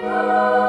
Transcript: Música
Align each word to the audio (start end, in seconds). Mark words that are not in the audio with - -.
Música 0.00 0.59